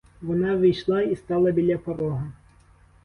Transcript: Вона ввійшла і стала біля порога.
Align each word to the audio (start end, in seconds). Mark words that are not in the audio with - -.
Вона 0.21 0.55
ввійшла 0.55 1.01
і 1.01 1.15
стала 1.15 1.51
біля 1.51 1.77
порога. 1.77 2.31